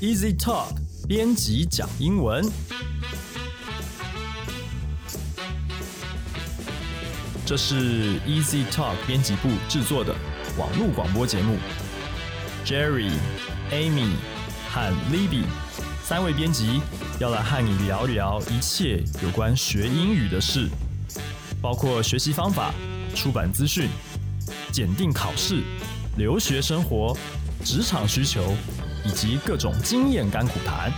[0.00, 2.50] Easy Talk 编辑讲英文，
[7.44, 10.16] 这是 Easy Talk 编辑部制作的
[10.56, 11.58] 网络广播节目。
[12.64, 13.10] Jerry、
[13.70, 14.12] Amy
[14.72, 15.44] 和 Libby
[16.02, 16.80] 三位编辑
[17.18, 20.66] 要来和你聊聊一切有关学英语的事，
[21.60, 22.72] 包括学习方法、
[23.14, 23.90] 出版资讯、
[24.72, 25.62] 检定考试、
[26.16, 27.14] 留学生活、
[27.62, 28.56] 职场需求。
[29.10, 30.92] 以及各种经验甘苦谈。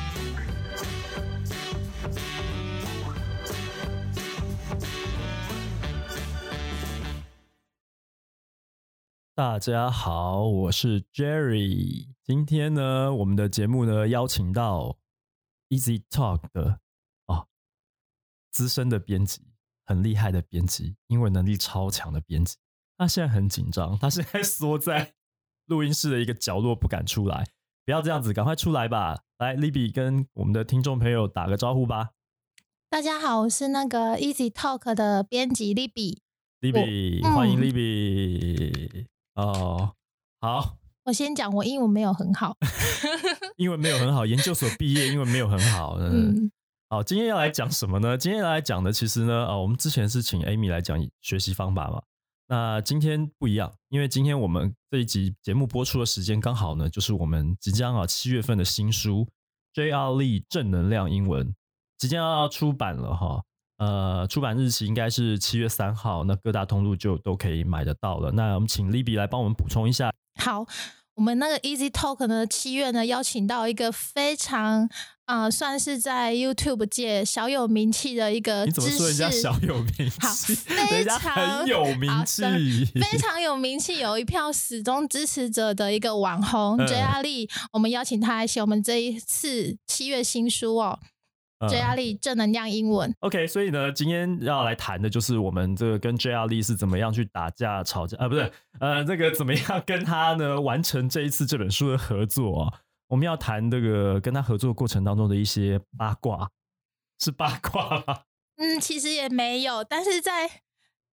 [9.35, 12.09] 大家好，我是 Jerry。
[12.23, 14.99] 今天呢，我们的节目呢邀请到
[15.71, 16.81] Easy Talk 的
[17.25, 17.47] 啊
[18.51, 19.41] 资深的编辑，
[19.87, 22.59] 很厉害的编辑，英文能力超强的编辑。
[22.99, 25.15] 他现在很紧张，他现在缩在
[25.65, 27.49] 录音室的一个角落，不敢出来。
[27.85, 29.23] 不要这样子，赶快出来吧！
[29.39, 32.11] 来，Libby 跟我们的听众朋友打个招呼吧。
[32.89, 36.19] 大家好，我是那个 Easy Talk 的编辑 Libby。
[36.61, 39.07] Libby，欢迎 Libby。
[39.35, 39.95] 哦，
[40.41, 40.77] 好。
[41.07, 42.57] 我先讲，我英文没有很好。
[43.59, 45.97] 英文没有很好，研究所毕业，英文没有很好。
[45.99, 46.53] 嗯。
[46.89, 48.17] 好，今天要来讲什么呢？
[48.17, 52.01] 今天要来讲的，其实呢，呃，我们之前是请 Amy 来讲学习方法嘛。
[52.49, 59.25] 那今天不一样，因为今天我们这一集节目播出的时间刚好呢，就是我们即将啊七月份的新书
[59.73, 60.11] 《J.R.
[60.11, 61.47] Lee 正能量英文》
[61.97, 63.43] 即将要出版了哈。
[63.79, 68.31] 呃，出版日期应该是七月三号，那各大通路就都可以买得到了。
[68.31, 70.13] 那我们请 Libby 来帮我们补充一下。
[70.39, 70.67] 好。
[71.15, 74.89] 我们那个 Easy Talk 呢，七月呢邀请到一个非常
[75.27, 80.17] 啊，算是在 YouTube 界小有名气的一个，你怎么说人家小有名气？
[80.21, 80.35] 好，
[80.89, 82.43] 非常有名气，
[82.95, 90.99] 非常有名气，有一票始终支持者的一个网红 J 阿丽，我们邀请他来写我们这一次七月新书哦。
[91.69, 98.29] J R 力正能量英文，OK，所以呢，今天要来谈的就是我们这个跟 J R 力是怎么样去打架吵架啊？
[98.29, 98.51] 不是，
[98.81, 102.81] 呃，这个怎么样跟他呢完成这一次这本书的合作啊？
[103.09, 106.49] 我们要谈这个跟他合作过程当中的一些八卦，
[107.19, 108.21] 是八卦吗？
[108.57, 110.63] 嗯，其实也没有，但是在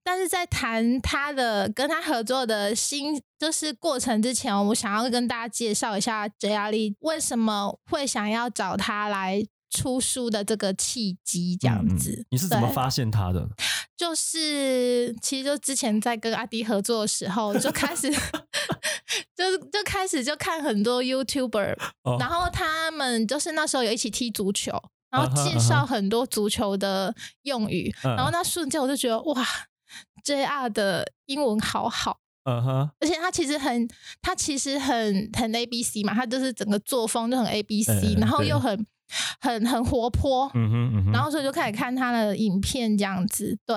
[0.03, 9.43] 但是在谈他的跟他合作的新就是过程之前，我想要跟大家介绍一下 J R 力为什么会想要找他来。
[9.69, 13.47] 出书的这个契机，这样子，你是怎么发现他的？
[13.95, 18.09] 就是其实就之前在跟阿迪合作的时候，就开始
[19.35, 21.75] 就就开始就看很多 YouTuber，
[22.19, 24.71] 然后他们就是那时候有一起踢足球，
[25.11, 27.13] 然后介绍很多足球的
[27.43, 29.45] 用语，然后那瞬间我就觉得哇
[30.25, 33.87] ，JR 的英文好好，嗯哼，而且他其实很
[34.21, 38.87] 他其实很很 A B C 嘛，他就是整个作风就很 A B C，然后又很。
[39.41, 43.75] 很很活泼，嗯哼嗯哼，然后所以就开始看他的影片这样子，对。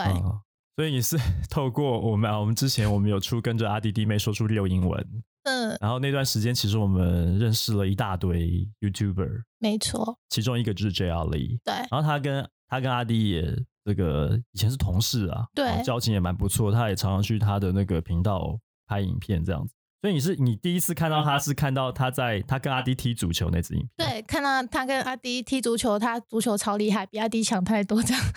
[0.74, 1.18] 所以你是
[1.50, 5.06] 透过我们啊，我们之前我们有出跟着阿弟弟妹说出六英文，
[5.44, 11.74] 嗯，然后那段时间其实我们认识了一大堆 YouTuber，没错，其中一个就是 J R Lee，对。
[11.74, 13.54] 然后他跟他跟阿弟也
[13.84, 19.74] 这个以前是同事啊，对，交情也蛮不错，他也常常去他的那个频道拍影片这样子。
[20.02, 28.20] 所以你是你第一次看到他是看到他在他跟阿迪踢足球那支影片，对，看到他跟阿迪踢足球，他足球超厉害，比阿迪强太多这样。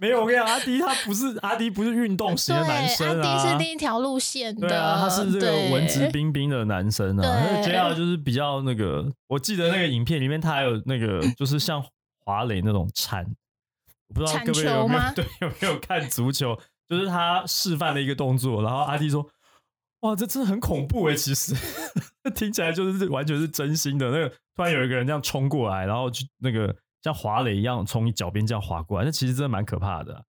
[0.00, 7.22] 没有，我跟你讲，阿迪他不是阿迪不是运动型的男生啊，阿迪是另一条路线的，对啊，他是这个文质彬彬的男生啊。
[7.22, 11.84] 那 JR 就是比较那个，我记得那个影片里面他还有那个就是像
[12.24, 13.24] 华磊那种铲，
[14.08, 16.56] 我不知道各位有没有 对有没有看足球。
[16.92, 19.26] 就是他示范了一个动作，然后阿弟说
[20.00, 21.14] ：“哇，这真的很恐怖哎！
[21.14, 21.54] 其实
[22.36, 24.10] 听起来就是完全是真心的。
[24.10, 30.22] 那个突然有一个人这样冲过来，然后就那个像滑垒一样从你脚边这样滑过来，那其实真的蛮可怕的。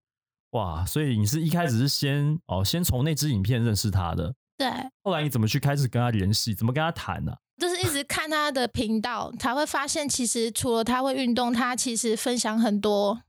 [0.51, 0.85] 哇！
[0.85, 4.69] 所以你是一开始是先哦，先从那支影片认识他的，对。
[5.03, 6.55] 后来你怎么去开始跟他联系？
[6.55, 7.35] 怎么跟他谈呢？
[7.57, 13.23] 就是一直看他的频道，才会发现其实除了他会运动，他其实分享很多。”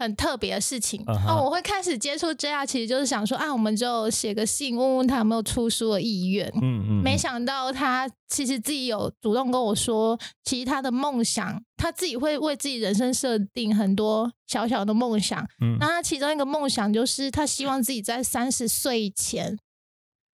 [0.00, 6.50] 很特别的事情哦，我会开始接触 JR，其实就是想说啊，我们就写个信问问他有没有出书的意愿。
[6.62, 15.46] 嗯嗯，没想到他其实自己有主动跟我说，其实他的梦想，他自己会为自己人生设定很多小小的梦想。
[15.60, 19.58] 嗯，那他其中一个梦想就是他希望自己在三十岁以前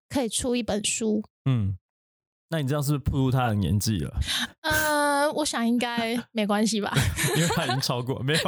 [0.09, 1.25] 可以出一本书。
[1.45, 1.77] 嗯，
[2.51, 4.15] 那你这样是不是步入他的年纪了？
[4.63, 6.93] 呃，我想应该没关系吧，
[7.35, 8.41] 因为他已经超过没有。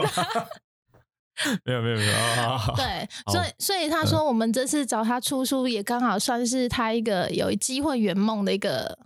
[1.64, 8.99] 没有没有没有，对，所以所以他说我们这次找他出书也刚好算是他一个有机会圆梦的一个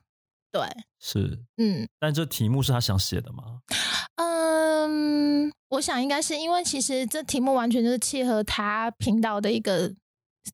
[0.51, 0.63] 对，
[0.99, 3.61] 是，嗯，但这题目是他想写的吗？
[4.17, 9.95] 嗯，我想应该是因为其实这题目完全就是契合他频道的一个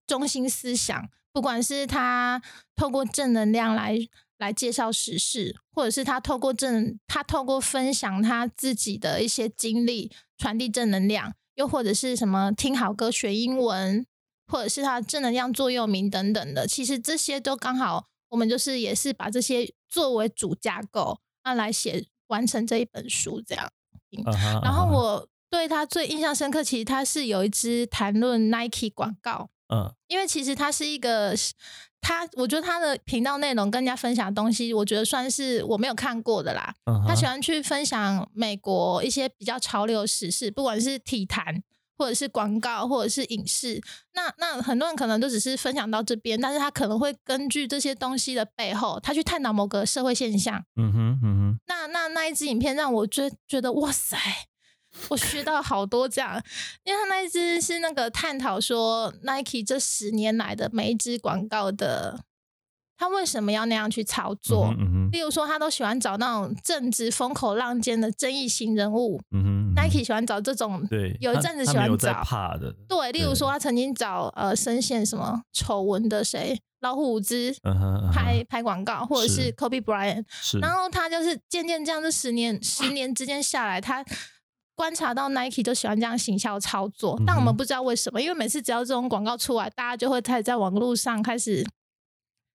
[0.06, 2.42] 中心思想，不管是他
[2.76, 3.96] 透过正能量来
[4.38, 11.34] 来介绍时事，或者是他透过正他透过分享他自己的一些经历，传递正能量。
[11.58, 14.06] 又或者是什么听好歌学英文，
[14.46, 23.69] 或者是他正能量座右铭等等的，其实这些都刚好，我们就是也是把这些作为主架构，那来写完成这一本书这样。
[24.62, 29.50] 然后我对他最印象深刻，其实他是有一支谈论 Nike 广告。
[29.70, 31.34] 嗯，因为其实他是一个，
[32.00, 36.75] 他我觉得他的频道内容跟人家分享的东西，我觉得算是我没有看过的啦。
[37.06, 41.62] 他喜欢去分享美国一些比较潮流时事，不管是体坛
[41.99, 43.83] 或者是广告或者是影视。
[44.15, 50.65] 那那很多人可能都只是分享到这边，但是他可能会根据这些东西的背后，他去探讨某个社会现象。
[50.77, 51.61] 嗯哼，嗯哼。
[51.67, 54.17] 那那那一支影片让我觉觉得哇塞。
[55.09, 56.43] 我学到好多这样，
[56.85, 62.21] 因为他那一支是那个探讨说 Nike 这十年来的每一支广告的，
[62.97, 64.75] 他为什么要那样去操作？
[65.11, 69.23] 例如说，他都喜欢找那种正直、风口浪尖的争议型人物。
[69.75, 72.75] Nike 喜欢找这种，对，有一阵子喜欢找怕的。
[72.89, 77.55] 对，例如说，他曾经找呃深陷什么丑闻的谁，老虎子
[78.12, 80.25] 拍拍广告，或者是 Kobe Bryant。
[80.61, 84.05] 然后他就是渐渐这样，这十年十年之间下来，他。
[84.78, 91.66] 观察到 Nike 就喜欢这样行销操作，但我们不知道为什么，因为每次只要这种广告出来，大家就会开始在网络上开始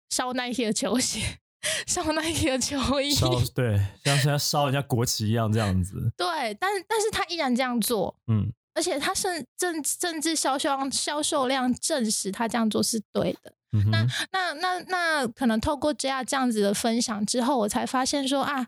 [0.09, 1.19] 烧 Nike 的球鞋，
[1.85, 6.13] 烧 Nike 的球衣，烧对，像现在烧人家国旗一样这样子。
[6.15, 13.53] 对，但是但是他依然这样做，嗯，而且他甚政政治销售量销售量证实他这样做是对的。
[13.91, 18.65] 那那那那可能透过这样这样子的分享之后，我才发现说啊，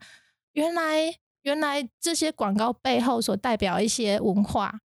[0.51, 1.15] 原来。
[1.45, 4.80] 原来这些广告背后所代表一些文化，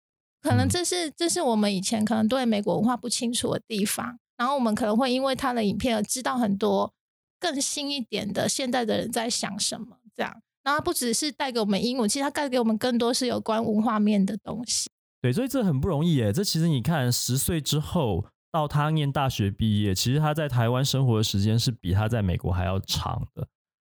[0.42, 4.18] 可能这是这是我们以前可能对美国文化不清楚的地方。
[4.36, 6.92] 然后我们可能会因为他的影片而知道很多
[7.40, 9.98] 更新一点的现在的人在想什么。
[10.14, 14.88] 这样，然后不只是带给我们英文，其实他带给我们更多是有关文化面的东西。
[15.20, 16.32] 对，所以这很不容易耶。
[16.32, 23.46] 这其实你看，十岁之后到他念大学毕业，其实他在台湾生活的时间是比他在美国还要长的。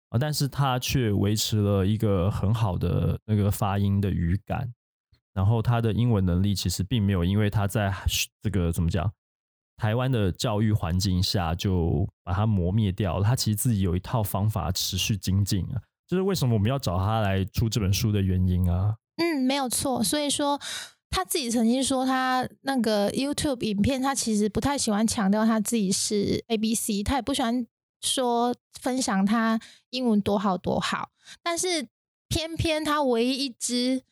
[0.10, 4.74] 啊，但是他却维持了一个很好的那个发音的语感，
[5.34, 7.94] 然后他的英文能力其实并没有因为他在
[8.42, 9.12] 这个怎么讲
[9.78, 13.24] 台湾的教育环境下就把它磨灭掉了。
[13.24, 18.96] 他其实自己有一套方法持续精进啊，就是为什么我们要找他来出这本书的原因啊。
[19.18, 20.04] 嗯，没有错。
[20.04, 20.60] 所以说
[21.12, 27.68] 他自己曾经说，他那个 YouTube 影片，他其实不太喜欢强调他自己是 A B C，他也不喜欢。
[28.02, 29.60] 说分享他
[29.90, 31.10] 英文多好多好，
[31.44, 31.88] 但是
[32.28, 34.04] 偏偏他唯一一支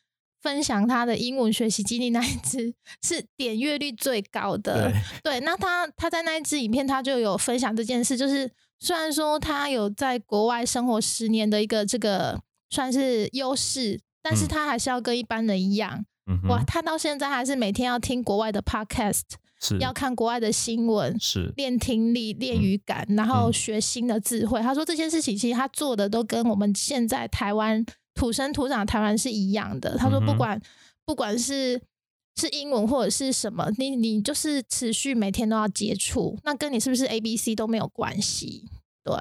[0.41, 4.91] 分享他的英文学习经历那一支是点阅率最高的。
[5.23, 8.49] 对，那他他在那一支影片他就有分享这件事，就是
[8.79, 16.05] 虽然说他有在国外生活十年的一个这个算是优势，但是他还是要跟一般人一样。
[16.47, 19.23] 哇，他到现在还是每天要听国外的 podcast。
[19.79, 24.61] 要看国外的新闻，是练听力、练语感，然后学新的智慧。
[24.61, 27.83] 他说这件事情其实他做的都跟我们现在台湾
[28.13, 29.97] 土生土长的台湾是一样的。
[29.97, 30.61] 他说不管
[31.05, 31.81] 不管是
[32.35, 38.69] 是英文或者是什么，你你就是持续每天都要接触，那跟你是不是 A B C 都没有关系。
[39.03, 39.15] 对，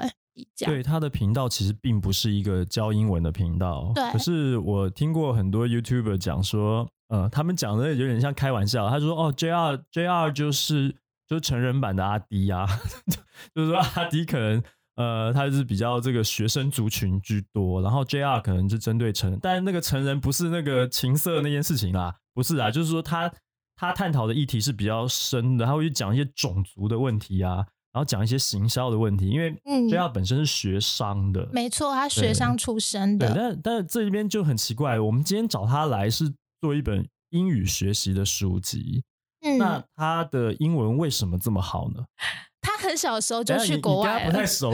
[0.67, 3.91] 对他的频道其实并不是一个教英文的频道。
[3.95, 6.87] 对，可是我听过很多 YouTuber 讲说。
[7.09, 8.89] 呃，他们讲的有点像开玩笑。
[8.91, 10.91] 他说：“哦，J R J R 就是
[11.29, 12.67] 就是成人版的阿迪啊，
[13.55, 14.61] 就是说阿迪可能
[14.97, 23.31] 呃，他是比较这个学生族群居多，然后 J R 可能是针对成，但那个成人不是那个情色那件事情啦，不是啊，就是说他
[23.77, 27.57] 他探讨的议题是比较深的，他会去讲一些种族的问题啊，
[27.93, 29.55] 然后讲一些行销的问题，因为
[29.89, 36.35] J R 本身是学商的，没错，他学商出身的，但但是这边就很奇怪，我们今天找他来是。
[36.67, 39.05] 做一本英语学习的书籍，
[39.43, 42.05] 嗯那他的英文为什么这么好呢？
[42.61, 44.73] 他很小时候就去国外，不太熟。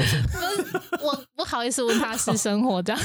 [1.03, 3.03] 我不好意思问他私生活这样，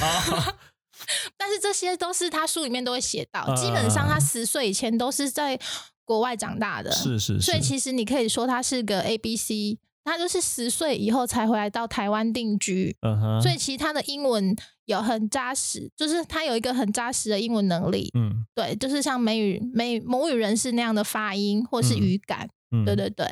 [1.36, 3.54] 但是这些都是他书里面都会写到。
[3.56, 5.60] 基本上他十岁以前都是在
[6.06, 7.42] 国外长大的，是是。
[7.42, 9.78] 所以其实你可以说他是个 A B C。
[10.08, 12.96] 他就是十岁以后才回来到台湾定居，
[13.44, 18.10] 所以其实他的英文有很扎实，就是他有一个很扎实的英文能力。
[18.18, 22.48] 嗯，对，就是像美语美母语人士那样的发音或是语感。
[22.86, 23.30] 对对对。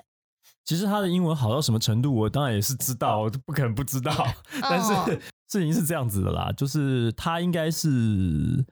[0.66, 4.12] 其实他的英文好到什么程度，我当然也是知道，我不可能不知道。
[4.62, 4.94] 但是
[5.48, 8.66] 事情是这样子的啦，就是他应该是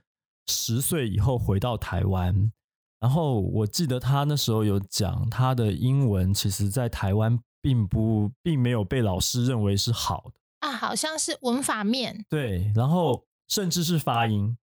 [0.47, 2.51] 十岁以后回到台湾，
[2.99, 14.55] 然后我记得他那时候有讲，他的英文其实在台湾并不并没有被老师认为是好的啊，好像是文法面对，然后甚至是发音，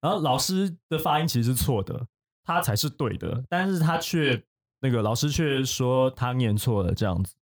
[0.00, 2.08] 然后老师的发音其实是错的，
[2.42, 4.42] 他才是对的，但是他却。
[4.82, 7.34] 那个老师却说他念错了，这样子，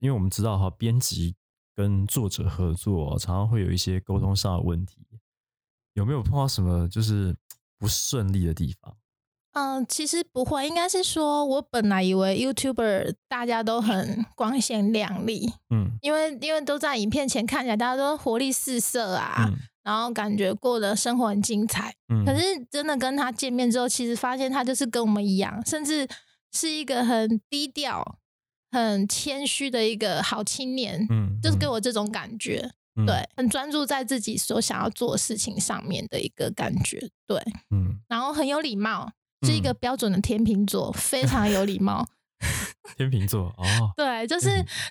[0.00, 1.36] 因为我们知道哈，编辑
[1.76, 5.06] 跟作者合作常常会有一些沟通上的问题，
[5.92, 7.32] 有没有碰到什么就是
[7.78, 8.96] 不顺利的地方？
[9.52, 19.48] 嗯，其实不会，应该是说我本来以为 YouTuber 大家都很 光鲜亮丽，嗯，因为因为都在影片前看起来大家都活力四射啊，
[19.82, 22.34] 然后感觉过的生活很精彩，嗯，可。
[22.38, 26.08] 是真的跟他见面之后，其实发现他就是跟我们一样，甚至。
[26.52, 28.18] 是一个很低调、
[28.72, 32.68] 很谦虚的一个好青年，嗯，就是给我这种感觉，
[33.06, 37.40] 对，很专注在自己所想要做的事情上面的一个感觉，对，
[37.70, 39.12] 嗯，然后很有礼貌，
[39.46, 42.06] 是一个标准的天秤座，非常有礼貌。
[42.96, 44.48] 天秤座哦，对，就是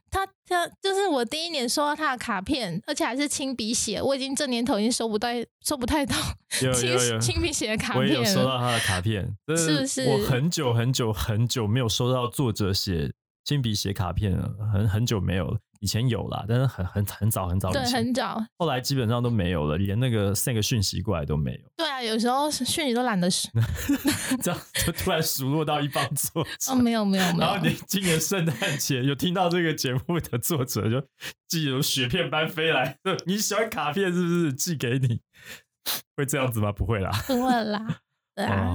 [0.10, 4.02] 他，他就是我第一年收到他的卡片，而且还是亲笔写。
[4.02, 5.28] 我已经这年头已经收不到，
[5.66, 6.16] 收不太到
[6.50, 6.72] 亲
[7.20, 8.02] 亲笔写的卡片。
[8.02, 10.06] 我也有收到他的卡片，是不是？
[10.06, 13.12] 我很久很久很久没有收到作者写
[13.44, 15.60] 亲笔写卡片了，很很久没有了。
[15.80, 18.44] 以前有啦，但是很很很早很早对，很早。
[18.58, 21.60] 后来基本上都没有了，连那个 send 个讯息过来都没有。
[21.78, 23.50] 对啊，有时候讯息都懒得写，
[24.44, 26.74] 这样就突然数落到一帮作者。
[26.74, 27.40] 哦，没有没有没有。
[27.40, 31.02] 然后你今年圣诞节有听到这个节目的作者就
[31.48, 34.54] 寄有雪片般飞来，你喜欢卡片是不是？
[34.54, 35.22] 寄给你，
[36.18, 36.72] 会这样子吗？
[36.72, 38.02] 不会啦，不会啦，
[38.36, 38.74] 对啊。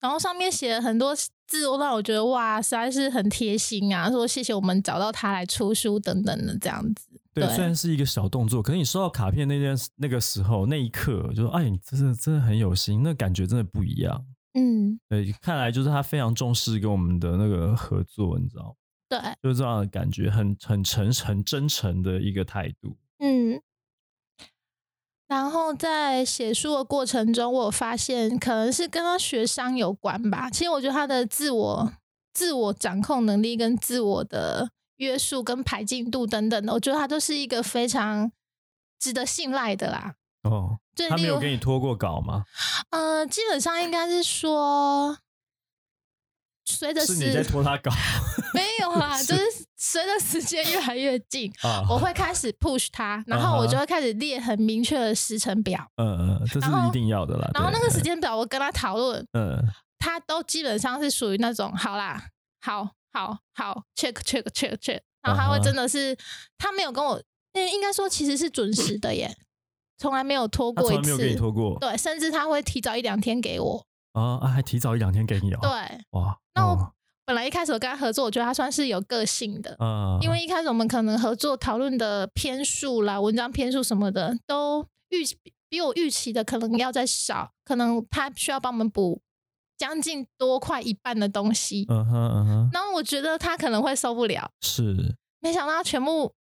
[0.00, 1.12] 然后上面写了很多
[1.46, 4.10] 字，让我觉得哇，实在是很贴心啊！
[4.10, 7.06] 说谢谢我们找到他来出书等等的这样子。
[7.32, 14.24] 对，虽然是一个小动作，可是你收到卡片那件那个时候那一刻，就说哎，你真的真的很有心，那感觉真的不一样。
[14.54, 18.74] 嗯，对，看来就是他非常重视跟我们的那个合作，你知道
[19.08, 22.96] 对，就是这样的感觉，很很诚很真诚的一个态度。
[23.18, 23.60] 嗯。
[25.28, 30.48] 然后在写书的过程中，我发现可能是跟他学商有关吧。
[30.48, 31.92] 其实我觉得他的自我、
[32.32, 38.30] 自我掌控能力、跟自我的约束、跟排进度等等的，我觉得他都是一个非常
[39.00, 40.14] 值得信赖的啦。
[40.44, 40.78] 哦，
[41.08, 42.44] 他没有给你拖过稿吗？
[42.90, 45.18] 呃，基本上应该是说。
[46.66, 47.90] 随着是你在拖他稿，
[48.52, 49.42] 没有啊，就是
[49.76, 51.50] 随着时间越来越近，
[51.88, 55.80] 我会开始 push 他，然后我就会开始列很明确的时程表。
[55.96, 57.48] 嗯嗯，这是一定要的啦。
[57.54, 59.62] 然后那个时间表我跟他讨论，嗯，
[59.98, 62.20] 他都基本上是属于那种好啦，
[62.60, 66.16] 好好好，check check check check，然后他会真的是
[66.58, 67.22] 他没有跟我，
[67.54, 69.36] 应该说其实是准时的耶，
[69.98, 73.86] 从来没有拖过一次，没有给你拖过，对，甚至他会提早一两天给我。
[74.20, 74.48] 啊啊！
[74.48, 75.58] 还提早一两天给你哦。
[75.62, 75.70] 对，
[76.10, 76.36] 哇。
[76.54, 76.92] 那我
[77.24, 80.18] 本来一开始我跟他合作，我觉得他算是有个性的，嗯。
[80.22, 85.22] 因为一开始我们可能合作讨论的篇数啦、文章篇数什么的，都预
[85.68, 89.20] 比我预期的可能要再少，可能他需要帮我们补
[89.76, 91.84] 将近多快一半的东西。
[91.88, 92.70] 嗯哼嗯哼。
[92.72, 95.16] 然后我觉得他可能会受不了，是。
[95.40, 96.32] 没想到他全部。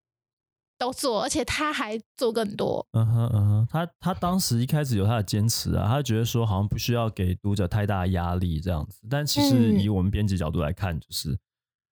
[0.77, 2.85] 都做，而且他还做更多。
[2.91, 8.99] 嗯哼嗯哼，他他当时一开始有他的坚持啊，他觉得说好像不需要给读者太大压力这样子。
[9.09, 11.37] 但其实以我们编辑角度来看，就是，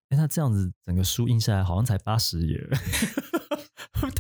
[0.10, 2.60] 哎，他这样子整个书印下来好像才八十页。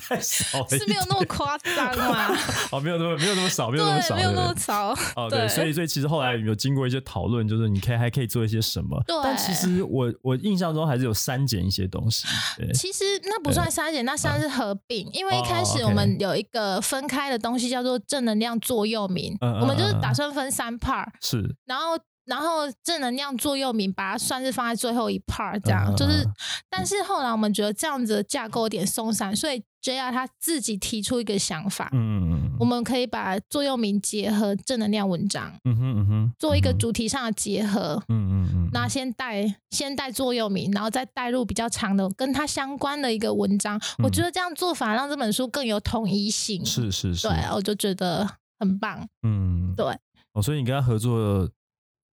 [0.07, 2.27] 太少，是没有那么夸张嘛？
[2.71, 4.95] 哦，没有那么没有那么少，没有那么少，没有那么少。
[5.15, 9.01] 哦，对，所以所以其实后来有经过一些讨论，就是你可以还可以做一些什么？
[9.07, 9.15] 对。
[9.23, 12.27] 但其实我我印象中还是有删减一些东西。
[12.73, 15.09] 其实那不算删减，那算是合并。
[15.13, 21.07] 因为一开始我们有一个分开的东西叫做正能量座右铭，我们就是打算分三 part。
[21.21, 21.55] 是。
[21.65, 21.97] 然后。
[22.25, 26.25] 然后正能量座右铭，把它算是放在最后一 part，这样就是。
[26.69, 38.69] 但是后来我们觉得这样子的架构有点松散，所以 JR 他自己提出一个想法，嗯，我们可以把座右铭结合正能量文章，嗯哼嗯哼，做一个主题上的结合，嗯嗯嗯。
[38.71, 43.79] 那先带先带座右铭，然后再带入比较长的跟它相关的一个文章。
[44.01, 46.65] 我觉得这样做法让这本书更有统一性。
[46.65, 48.27] 是是是，对，我就觉得
[48.59, 49.05] 很棒。
[49.21, 49.85] 嗯，对。
[50.31, 51.49] 哦，所以你跟他合作。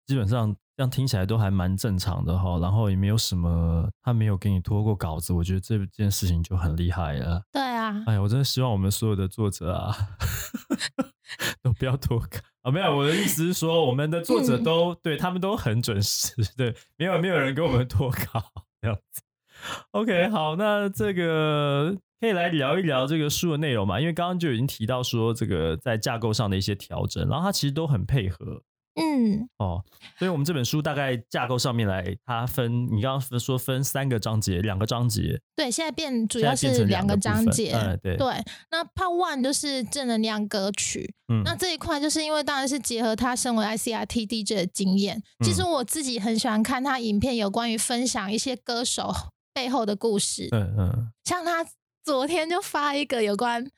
[0.06, 7.42] 基本上这样听起来都还蛮正常的哈，然后也没有什么，他没有给你拖过稿子，我觉得这件事情就很厉害了。
[7.50, 9.92] 对啊，哎呀，我真的希望我们所有的作者啊，
[11.64, 12.70] 都不要拖稿啊！
[12.70, 18.44] 没有，我的意思是说，我们的作者都对他们都很准时， 对，没有没有人给我们拖稿
[18.80, 19.22] 这样子。
[19.90, 23.98] OK，好，那这个可以来聊一聊这个书的内容嘛？
[24.00, 28.62] 因为刚刚就已经提到说这个在架构上的一些调整，然后他其实都很配合。
[28.98, 29.82] 嗯，哦，
[30.18, 35.40] 所以我们这本书大概架构上面来，它分你刚刚说分三个章节，两个章节。
[35.54, 37.72] 对，现在变主要是两个章节。
[38.02, 38.26] 对对。
[38.70, 45.22] 那 Part One 就是正能量歌曲，嗯，那这一块就是因为当然是结合他身为 ICRT DJ 的经验。
[45.44, 49.12] 其实我自己很喜欢看他影片，有关于分享一些歌手
[49.52, 50.48] 背后的故事。
[50.52, 51.12] 嗯嗯。
[51.24, 51.66] 像他
[52.04, 53.70] 昨天就发一个有关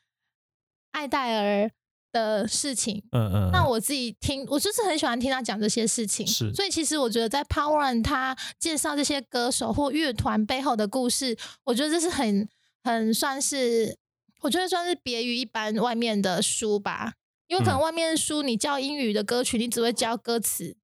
[0.92, 1.70] 艾戴尔。
[2.12, 12.48] 的事情，嗯嗯，那我自己听，我就是很喜欢听他讲这些事情，是，所以其实我觉得在 Power One 他介绍这些歌手或乐团背后的故事，我觉得这是很
[12.82, 13.96] 很算是，
[14.40, 17.14] 我觉得算是别于一般外面的书吧，
[17.48, 20.76] 因为可能外面书你教英语的歌曲，你只会教歌词，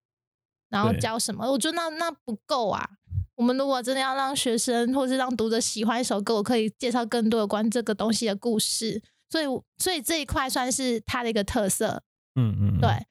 [0.69, 2.89] 然后教什么，我觉得那那不够啊。
[3.37, 9.03] 我们如果真的要让学生或是让读者喜欢一首歌，我可以介绍更多有关这个东西的故事。
[9.29, 9.45] 所以，
[9.79, 12.03] 所以这一块算是它的一个特色。
[12.35, 13.07] 嗯嗯，对。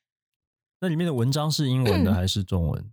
[0.81, 2.91] 那里面的文章是英文的还是中文？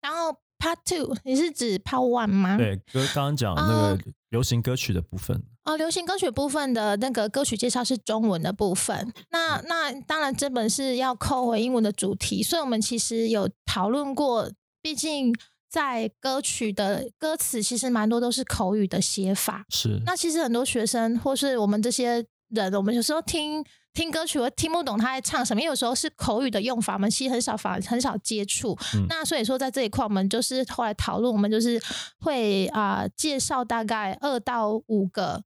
[0.00, 2.56] 然后 Part Two，你是指 Part One 吗？
[2.56, 3.98] 对，哥刚刚讲那个
[4.30, 5.42] 流行歌曲的部分。
[5.64, 9.12] 哦，流行歌曲部分的那个歌曲介绍是中文的部分。
[9.30, 14.50] 那那当然，这本是要扣回英文的主题，所以我们其实有讨论过。
[14.80, 15.34] 毕竟
[15.68, 19.66] 在歌曲的歌词，其实蛮多都是口语的写法。
[19.68, 20.00] 是。
[20.06, 22.24] 那其实很多学生或是我们这些。
[22.50, 28.78] 人，我们有时候听听歌曲，我听不懂他在唱什么，因为有时候是口语的用法，我们其实很少法很少接触。
[29.08, 31.80] 那所以说，在这一块，我们就是后来讨论，我们就是
[32.18, 35.42] 会啊介绍大概二到五个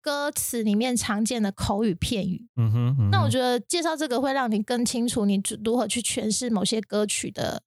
[0.00, 2.46] 歌词里面常见的口语片语。
[2.56, 3.10] 嗯哼。
[3.10, 7.62] 那我觉得介绍这个会让你更清楚你如何去诠释某些歌曲的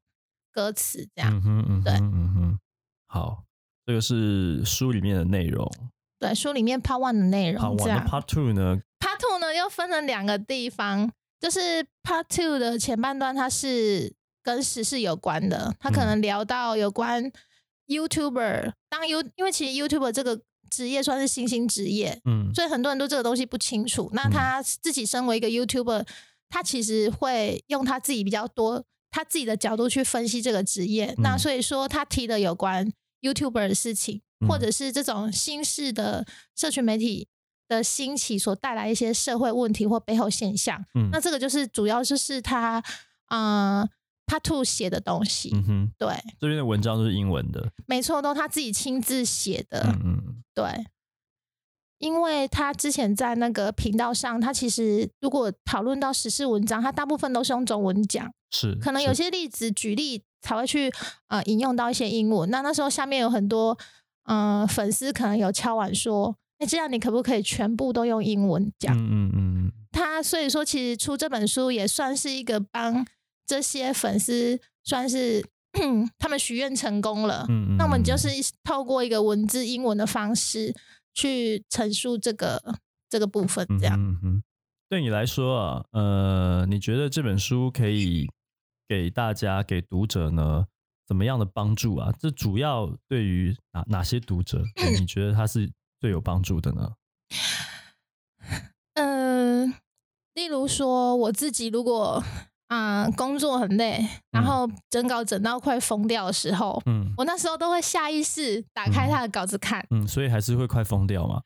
[0.52, 1.34] 歌词，这样。
[1.34, 1.84] 嗯哼嗯。
[1.84, 1.94] 对。
[1.94, 2.60] 嗯哼。
[3.08, 3.44] 好，
[3.86, 5.72] 这个是书里面的内容。
[6.20, 14.14] 对书里面 Part One 的内容，这样 Part Two 呢？Part Two 呢又分了两个地方，就是 Part Two 的前半段它是
[14.44, 17.32] 跟时事有关的，他可能聊到有关
[17.88, 24.10] YouTuber 当 You，因为其实 YouTuber 这个职业算是新兴职业，嗯，所以很多人对这个东西不清楚。
[24.14, 26.08] 那他自己身为一个 YouTuber，
[26.50, 31.14] 他其实会用他自己比较多他自己的角度去分析这个职业。
[31.20, 32.92] 那所以说他提的有关
[33.22, 34.22] YouTuber 的事情。
[34.48, 37.28] 或者是这种新式的社群媒体
[37.68, 42.82] 的兴起所带来一些社会问题或背后现象，嗯，那这个就是主要就是他
[43.26, 43.84] 啊
[44.26, 46.08] ，Part Two 写的东西，嗯哼，对，
[46.40, 50.86] 这边的文章都是英文的，没错，都他自己亲自写的，嗯嗯，对，
[51.98, 60.90] 因为他之前在那个频道上，他其实如果讨论到时事文章，他大部分都是用中文讲，是，可能有些例子举例才会去
[61.28, 63.78] 呃引用到一些英文，那那时候下面有很多。
[64.28, 69.72] 嗯，粉丝可能有敲碗说：“哎，这样你可不可以全部都用英文讲？”嗯嗯嗯。
[69.92, 73.06] 他所以说，其实出这本书也算是一个帮
[73.46, 75.44] 这些粉丝算是
[76.20, 77.46] 他们许愿成功了。
[77.50, 77.78] 嗯嗯。
[77.78, 78.28] 那我们就是
[78.64, 80.76] 透过一个文字英文的方式
[81.14, 82.62] 去陈述这个
[83.10, 83.98] 这个部分，这样。
[84.90, 88.30] 对你来说啊，呃，你觉得这本书可以
[88.88, 90.66] 给大家给读者呢？
[91.08, 92.14] 怎么样的帮助啊？
[92.20, 94.62] 这主要对于哪哪些读者，
[95.00, 96.92] 你觉得他是最有帮助的呢？
[98.96, 99.74] 嗯，
[100.36, 102.22] 例如说我自己，如果
[102.68, 111.42] 啊工作很累，然后整稿整到快疯掉的时候，嗯，我那时候都会下意识打开他的稿子看，嗯，所以还是会快疯掉吗？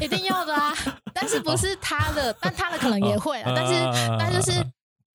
[0.00, 0.72] 一定要的啊！
[1.12, 3.74] 但是不是他的， 但他的可能也会啊，但是
[4.18, 4.64] 但就是。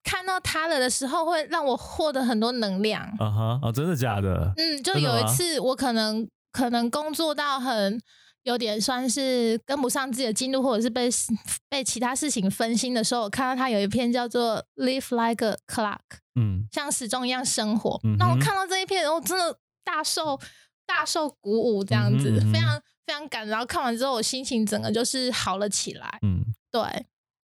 [0.04, 3.02] 看到他了的时候，会让我获得很多能量。
[3.18, 4.52] 啊哈，哦，真的假的？
[4.56, 8.00] 嗯，就有一次，我可能可能工作到很
[8.44, 11.08] 有点算是跟不上自己的进度，或者是被
[11.68, 15.96] 被其他事情分心的时候，我看到他有一篇叫做《Live Like a Clock》，
[16.40, 18.00] 嗯，像时钟一样生活。
[18.18, 20.38] 那我看到这一篇，我真的大受
[20.86, 23.46] 大受鼓舞，这样子非常非常感。
[23.46, 26.18] 然后看完之后，我心情整个就是好了起来。
[26.22, 26.80] 嗯，对。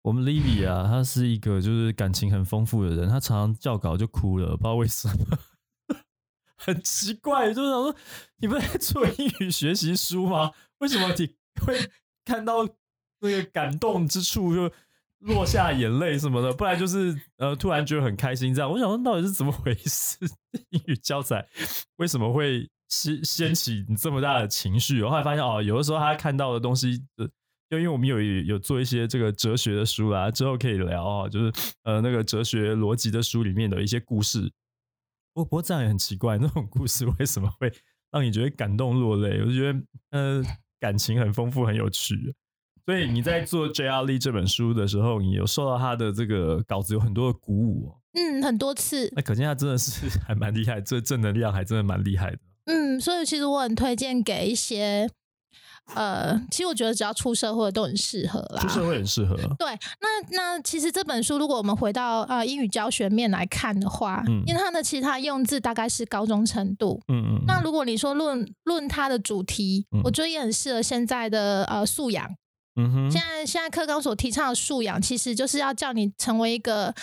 [0.04, 5.38] 我们 Livy 啊，他是一个就是感情很丰富的人，他常常教稿就哭了，不知道为什么，
[6.58, 7.96] 很奇怪，就是想说
[8.36, 10.52] 你不是在做英语学习书吗？
[10.80, 11.90] 为什么你会
[12.22, 12.68] 看到
[13.20, 14.70] 那个感动之处就
[15.20, 16.52] 落下眼泪什么的？
[16.52, 18.70] 不然就是呃突然觉得很开心这样。
[18.70, 20.18] 我想说到底是怎么回事？
[20.68, 21.48] 英语教材
[21.96, 25.02] 为什么会掀掀起你这么大的情绪？
[25.02, 27.02] 我后来发现哦，有的时候他看到的东西。
[27.74, 34.52] 就因为我们有有做一些这个哲学的书啦，之后可以聊啊，就是呃那个哲学逻辑的书里面的一些故事。
[35.32, 37.72] 不过这样也很奇怪， 那种故事为什么会
[38.12, 40.42] 让你觉得感动落泪，我就觉得呃
[40.78, 42.32] 感情很丰富很有趣。
[42.86, 44.04] 所以你在做 J.R.
[44.04, 47.98] Lee 这本书的时候，你有受到他的这个稿子有很多的鼓舞哦。
[48.12, 49.10] 嗯，很多次。
[49.16, 52.38] 那可见他真的是还蛮厉害，这正能量还真的蛮厉害的。
[52.66, 55.10] 嗯，所以其实我很推荐给一些。
[55.94, 58.62] 呃，其实我觉得只要出社会都很适合啦。
[58.62, 59.36] 出社会很适合。
[59.58, 59.68] 对，
[60.00, 67.44] 那那其实这本书，如果我们回到呃英语教学面来看的话，嗯，因为它的其他用字大概是高中程度，嗯嗯。
[67.46, 72.28] 那如果你说论论它的主题，我觉得也很适合现在的呃素养。
[72.76, 73.10] 嗯哼。
[73.10, 76.94] 现在现在课纲所提倡的素养，其实就是要叫你成为一个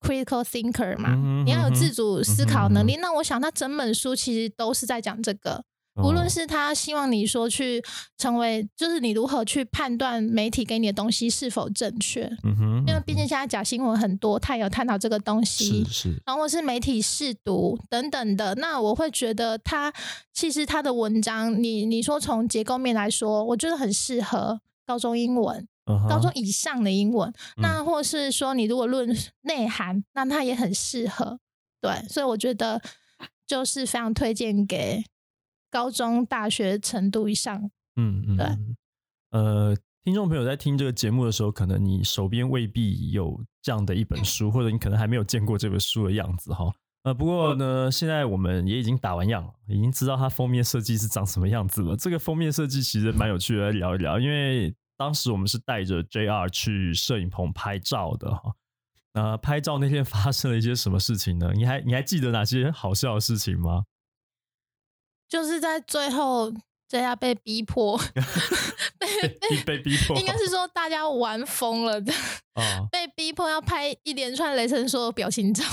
[0.00, 2.96] critical thinker 嘛，你要有自主思考能力。
[3.00, 5.64] 那我想，它整本书其实都是在讲这个。
[6.02, 7.80] 无论是他希望你说去
[8.18, 19.92] 成为，就是你如何去判断媒体给你的东西是否正确，嗯哼，因为毕竟现在假新闻很多，他有探讨这个东西，是是，然后是媒体试读等等的，那我会觉得他
[20.32, 25.68] 其实他的文章，你你说从结构面来说，我觉得很适合高中英文，
[26.08, 31.38] 高中以上的英文，那或是说你如果论内涵，那它也很适合，
[31.80, 32.82] 对，所以我觉得
[33.46, 35.04] 就是非常推荐给。
[35.74, 38.46] 高中、大学程度以上，嗯嗯，对，
[39.32, 46.72] 呃，听众朋友在听这个节目的时候，可能你手边未必有这样的一本书， 或者你可能还没有见过这本书的样子哈。
[47.02, 51.96] 呃，不过呢，现在我们也已经打完样了，已经知道它封面设计是长什么样子了。
[51.96, 58.54] 这个封面设计其实蛮有趣的，聊一聊，因为当时我们是带着 JR 去摄影棚拍照的哈。
[59.12, 61.50] 那拍照那天发生了一些什么事情呢？
[61.52, 63.82] 你还你还记得哪些好笑的事情吗？
[65.34, 66.48] 就是在最后，
[66.88, 67.98] 这下被逼迫，
[69.00, 72.12] 被被被逼迫，应该是说大家玩疯了的，
[72.88, 75.64] 被逼迫要拍一连串雷神说的表情照。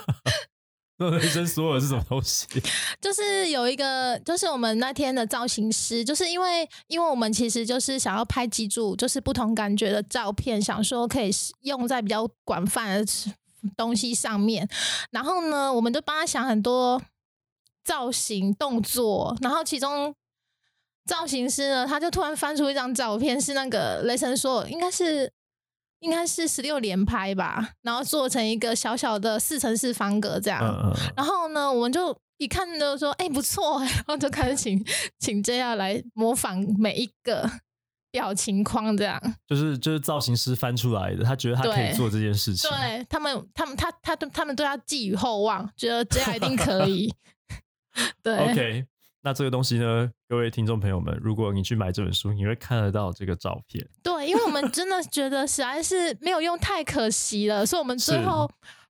[1.00, 2.46] 那雷神说的是什么东西？
[3.00, 11.30] 就是有一个，就是我们那天的造型师，就是因为因为我们其实就是想要拍几组就是不同感觉的照片，想说可以
[11.62, 13.06] 用在比较广泛的
[13.74, 14.68] 东西上面，
[15.10, 17.00] 然后呢，我们就帮他想很多。
[17.86, 20.12] 造型动作，然后其中
[21.06, 25.32] 造型师呢，他就突然翻出一张照片，是那个雷神说，应该是
[26.00, 30.60] 应该是十六连拍吧，然后做成一个小小的四乘四方格这样。
[31.16, 34.84] 然后呢，我们就一看就说，哎，不错，然后就开始请
[35.20, 37.48] 请 J 亚来模仿每一个
[38.10, 39.20] 表情框，这样。
[39.46, 42.68] 就是就是造型师翻出来的，他觉得他可以做这件事情。
[42.68, 47.14] 对他们，他们他他他们对他寄予厚望，觉得 J 亚一定可以。
[48.22, 48.84] 对，OK，
[49.22, 53.86] 那这个东西呢，各位听众朋友们，如果你去买这本书，你会看得到这个照片。
[54.02, 58.48] 对，因为我们真的觉得实在是没有用，太可惜了，所以我们最后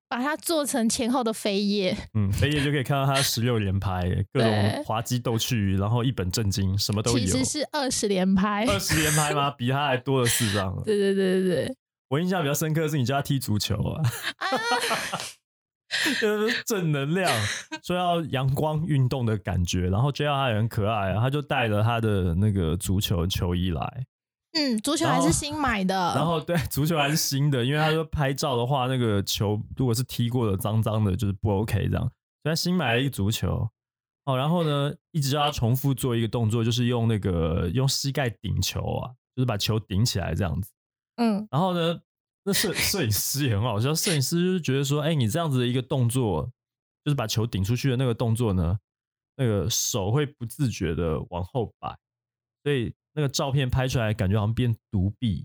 [0.09, 1.97] 把它做成前后的扉页。
[2.15, 7.19] 嗯，扉页就可以看到它十六连拍，各种滑稽逗趣，然后一本正经，什么都有。
[7.19, 9.51] 其实是二十连拍，二十连拍吗？
[9.57, 10.75] 比它还多了四张。
[10.85, 11.77] 对对对对对，
[12.09, 14.03] 我印象比较深刻的是你叫他踢足球啊。
[14.43, 15.46] 就是
[16.65, 17.31] 正能量，
[17.83, 19.89] 说要阳光运动的感觉。
[19.89, 24.07] 然后 J R 他也很可爱啊，他就带了他的那个足球球衣来。
[24.53, 25.95] 嗯，足球还是新买的。
[26.15, 32.03] 然后对， 足球还是新的，因为他说拍照的话，那个球如果是踢过的脏脏的，就是不 OK 这样。
[32.03, 32.11] 所
[32.45, 33.69] 以他新买了一个足球。
[34.25, 40.71] 哦，然后呢，一直叫他重复做一个动作，就是用那个用膝盖顶球啊，就是把球顶起来这样子。
[41.17, 42.01] 嗯，然后呢？
[42.47, 46.49] 那摄 摄影师也很好笑，摄影师就是觉得说，哎，你这样子的一个动作，
[47.05, 48.79] 就是把球顶出去的那个动作呢，
[49.37, 51.99] 那个手会不自觉的往后摆，
[52.63, 55.45] 所以那个照片拍出来感觉好像变独臂。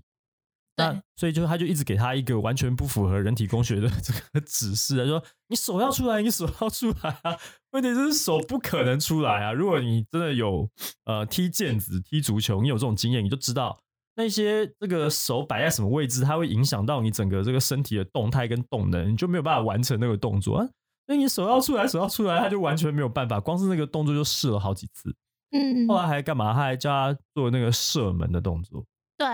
[0.76, 7.36] 那所以就他就一直给他一个完全不符合人体工学的 这个指示啊，说你手要出来，你手要出来啊。
[7.72, 9.52] 问题是手不可能出来啊。
[9.52, 10.70] 如果你真的有
[11.04, 13.80] 呃踢毽子、踢足球，你有这种经验，你就知道。
[14.14, 20.68] 那些这个手摆在什么位置，它会影响到你整个这个身体的动态跟动能，你就没有办法完成那个动作啊。
[21.06, 23.40] 那你手要出来，手要出来，他就完全没有办法。
[23.40, 25.14] 光是那个动作就试了好几次。
[25.50, 26.52] 嗯，后来还干嘛？
[26.52, 28.84] 他还叫他做那个射门的动作。
[29.16, 29.26] 对，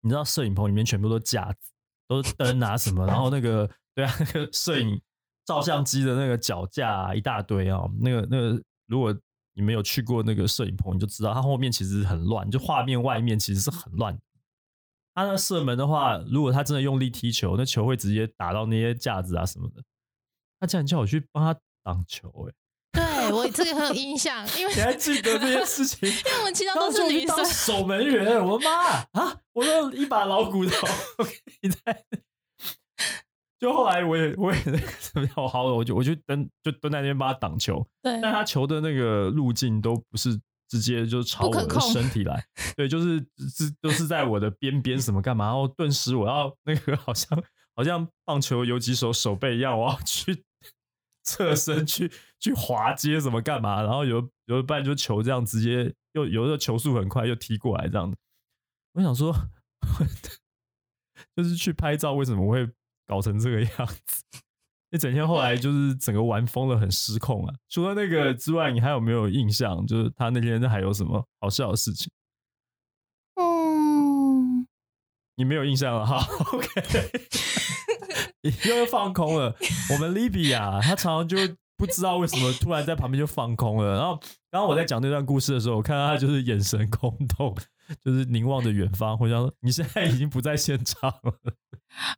[0.00, 1.70] 你知道摄影棚里面全部都架子，
[2.08, 5.00] 都是灯啊什么，然后那个对啊，那个摄影
[5.44, 9.14] 照相机的那个脚架一大堆啊，那个那个如果。
[9.58, 14.16] 你没有去过那个摄影棚，你就知道它后面其实很乱，就画面外面其实是很乱。
[15.16, 19.82] 他那射门的话，如果他真的用力踢球，那球会直接打到那些架子啊什么的。
[20.60, 22.52] 他竟然叫我去帮他挡球，哎，
[22.92, 26.06] 对我这个很有印象，因为你还记得这件事情？
[26.08, 28.70] 因为我们其他都是女生守门员，我的妈
[29.20, 29.40] 啊！
[29.54, 30.86] 我有一把老骨头，
[31.62, 32.04] 你在。
[33.58, 47.42] 就后来我也我也那个什么好我就我就蹲就蹲在那边帮他挡球，对，但他球的那个路径都不是直接就朝我的身体来， 对，就是是都是在我的边边什么干嘛，然后顿时我要那个好像
[47.74, 50.44] 好像棒球有几手手背一样，我要去
[51.24, 58.16] 侧身去去滑接什么干嘛，然后有有一半就球这样直接又有的球速很快又踢过来这样子，
[58.92, 59.34] 我想说，
[61.34, 62.70] 就是去拍照为什么会？
[63.08, 63.70] 搞成这个样
[64.06, 64.22] 子，
[64.92, 67.54] 一整天后来就是整个玩疯了，很失控啊！
[67.68, 69.84] 除了那个之外，你还有没有印象？
[69.86, 72.12] 就是他那天还有什么好笑的事情？
[73.40, 74.66] 嗯，
[75.36, 76.24] 你没有印象了哈。
[76.52, 76.68] OK，
[78.68, 79.56] 又放空了。
[79.92, 81.36] 我们 Libya 他常常就
[81.76, 83.96] 不知道为什么突然在旁边就放空了。
[83.96, 84.16] 然后，
[84.50, 87.56] 刚刚我在讲那段故事的时候，我看到他就是眼神空洞。
[88.04, 91.32] 就是凝望着远方，或者你现在已经不在现场了。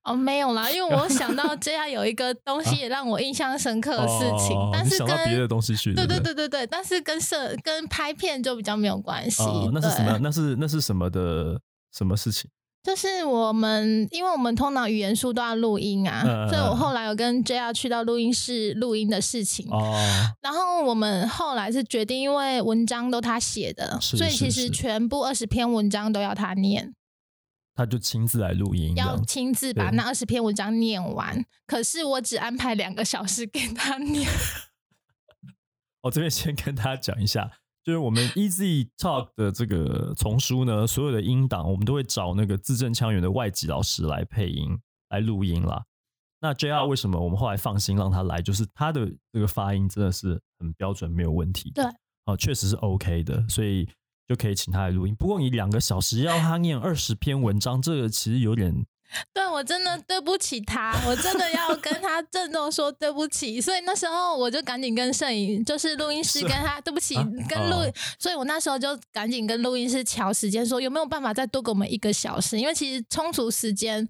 [0.04, 9.44] 哦，没有啦，因为我想到这样有一个东西也让我印象深刻的事情，但是跟别的东西去，对对对对对，但是跟摄跟拍片就比较没有关系。
[9.72, 10.18] 那是什么？
[10.20, 11.60] 那是那是什么的
[11.92, 12.50] 什么事情？
[12.82, 19.70] 就是我们，因为我们通常语言书都要录音啊，所以我后来有跟 JR 去到录音室录音的事情。
[19.70, 19.94] 哦。
[20.40, 26.94] 然后我们后来是决定，因为文章都他写的，所以其实全部二十篇文章都要他念。
[27.74, 31.44] 他就亲自来录音，要亲自把那二十篇文章念完。
[31.66, 34.28] 可是我只安排两个小时给他 念。
[36.02, 37.50] 我这边先跟大家讲一下。
[37.84, 45.84] 就是我们 Easy Talk 的这个丛书呢，所有的音档我们都会找那个字正腔圆的外籍老师来配音、来录音啦。
[46.40, 48.40] 那 JR 为什么我们后来放心让他来？
[48.40, 51.70] 就是他的这个发音真的是很标准，没有问题。
[51.74, 51.84] 对，
[52.26, 53.88] 哦，确实是 OK 的，所以
[54.26, 55.14] 就可以请他来录音。
[55.14, 58.84] 不过你两个小时要他念二十篇文章，这个其实有点。
[59.34, 63.60] 对，我真的对不起他，我真的要跟他郑重说对不起。
[63.60, 67.14] 所以那时候我就赶紧跟摄影，就是录音师跟他对不起，
[67.48, 67.76] 跟录，
[68.18, 72.58] 所以我那时候就赶紧跟录音师调时间，说有没有办法再多给我们一个小时？
[72.58, 74.06] 因为其实充足时间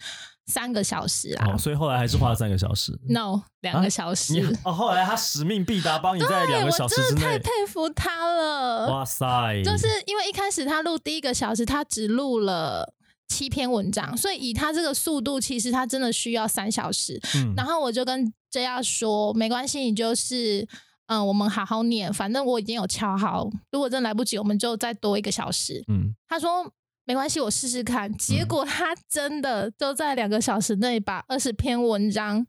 [0.46, 1.52] 三个小时啊。
[1.54, 2.92] 哦，所以后来还是花了三个小时。
[3.08, 4.54] No，两个小时。
[4.64, 7.20] 哦，后来他使命必达，帮你在两个小时之内。
[7.20, 8.90] 太佩服他了！
[8.90, 12.92] 哇塞，就是因为一开始他录第一个小时，他只录了。
[13.30, 17.18] 七篇文章，所以以他这个速度，其实他真的需要三小时。
[17.36, 20.66] 嗯，然后我就跟 J 亚说，没关系，你就是
[21.06, 25.82] 嗯，我们好好念，反正我已经有敲好，如果真来不及，我们就再多一个小时。
[25.86, 26.68] 嗯，他说
[27.06, 28.12] 没关系，我试试看。
[28.18, 32.44] 结果他真的就在两个小时内把二十篇文章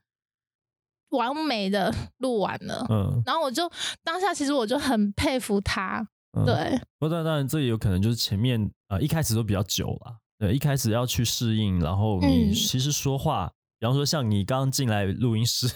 [1.11, 2.85] 完美的录完了。
[2.89, 3.71] 嗯，然后我就
[4.03, 6.07] 当下其实我就很佩服他。
[6.45, 10.17] 对，不过当然这也有可能就是前面啊一开始都比较久了。
[10.41, 15.67] 对，一开始要去适应，然后你其实说话，比方说像你刚刚进来录音室，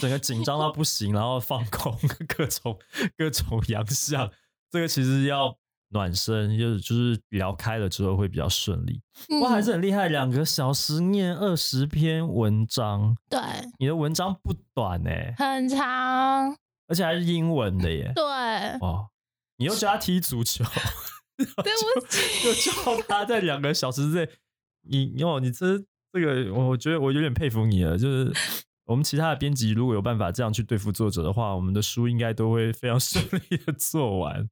[0.00, 2.76] 整个紧张到 不行，然后放空，各种
[3.16, 4.28] 各种洋相，
[4.72, 5.56] 这个其实要
[5.90, 9.00] 暖身，就是就是聊开了之后会比较顺利。
[9.40, 13.38] 哇，还是很厉害，两个小时念二十篇文章，对，
[13.78, 16.56] 你的文章不短呢，很长，
[16.88, 18.10] 而且还是英文的耶。
[18.16, 18.24] 对，
[18.80, 19.06] 哇，
[19.58, 20.64] 你又教他踢足球。
[21.36, 24.28] 对不起，就叫他在两个小时之内，
[24.82, 25.78] 你哦，你这
[26.12, 27.96] 这个，我觉得我有点佩服你了。
[27.98, 28.32] 就是
[28.86, 34.48] 我们其他的编辑如果有办法这样去对付作者的话，我们的书应该都会非常 顺利的做完。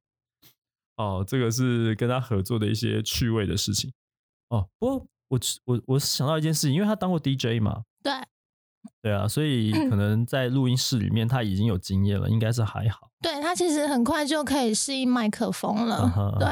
[0.97, 3.91] 哦，这个是跟他合作的一些趣味的事情。
[4.49, 8.11] 哦，不过我我我想到一件事情，因为他当过 DJ 嘛，对，
[9.01, 13.09] 对啊，所以可能在录音室里面他已经有经验了，应该是还好。
[13.21, 16.35] 对他其实很快就可以适应麦克风了。
[16.39, 16.47] 对，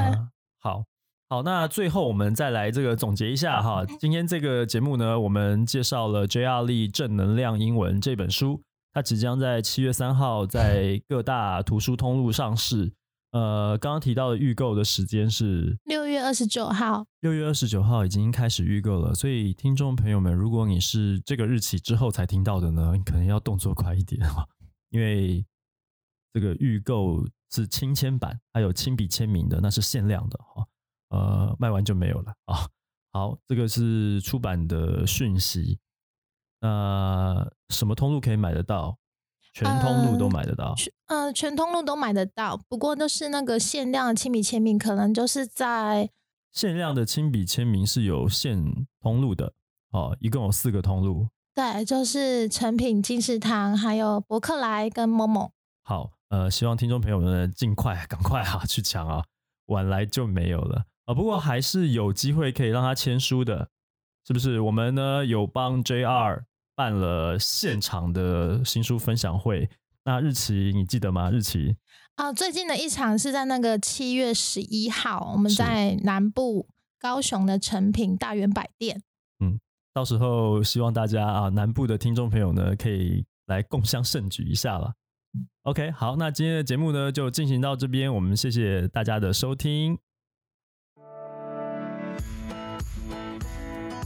[0.59, 0.83] 好，
[1.29, 3.83] 好，那最后我们再来这个总结一下哈。
[3.99, 6.63] 今天这个节目呢，我们介绍了 J.R.
[6.63, 8.61] 力正能量英文这本书，
[8.93, 12.93] 它即将在七月三号在各大图书通路上市。
[13.31, 19.13] 呃，刚刚提到的预购的时间是六月二十九号，六月二十九号已经开始预购了。
[19.13, 24.45] 所以听众朋友们，如果你是这个日期之后才听到的呢，你可能要动作快一点啊，
[24.89, 25.45] 因为。
[26.31, 30.67] 这个预购是亲签版，还有亲笔签名的，那是限量的哈，
[31.09, 32.69] 呃，卖完就没有了啊。
[33.11, 35.79] 好，这个是出版的讯息，
[36.61, 38.98] 那什么通路可以买得到？
[39.65, 40.76] 全通路都买得到？
[41.08, 46.10] 呃，全通路都买得到，不过就是那个限量的亲笔签名，可能就是在
[46.52, 49.54] 限量的亲笔签名是有限通路的
[49.91, 55.52] 哦，一共有四个通路，对，就是成品、金石堂、还有博客来跟某某。
[55.84, 56.12] 好。
[56.30, 59.24] 呃，希望听众朋友们尽快、赶快哈去抢啊，
[59.65, 61.13] 晚来就没有了啊。
[61.15, 63.69] 不过还是有机会可以让他签书的，
[64.28, 64.60] 是不是？
[64.60, 66.43] 我们呢有帮 JR
[66.79, 69.69] 办了现场的新书分享会。
[70.05, 71.29] 那日期你记得吗？
[71.29, 71.75] 日期
[72.15, 79.03] 啊，最近的一场是在那个七月十一号，我们在南部高雄的成品大圆百店。
[79.43, 79.59] 嗯，
[79.93, 84.93] 到时候希望大家啊，南部的听众朋友呢，可以来共襄盛举一下了。
[85.63, 89.99] OK，好，那今天的节目呢就进行到这边，我们谢谢大家的收听。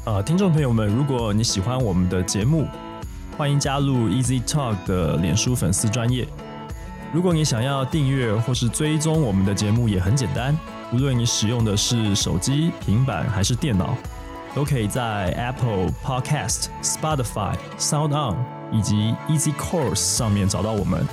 [0.05, 2.67] 呃，听众朋友们，如果你喜欢我们的节目，
[3.37, 6.27] 欢迎加入 Easy Talk 的脸书粉丝专业。
[7.13, 10.53] 如果你想要订阅或是追踪我们的节目，也很简单，
[10.91, 13.95] 无论你使用的是手机、平板还是电脑，
[14.53, 18.35] 都可以在 Apple Podcast、Spotify、Sound On
[18.73, 21.07] 以及 Easy Course 上面找到我们。